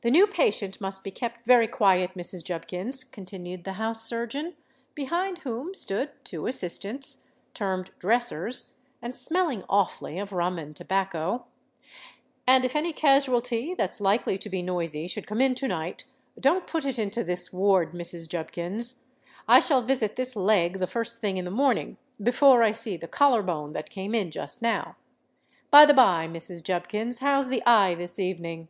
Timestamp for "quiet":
1.68-2.12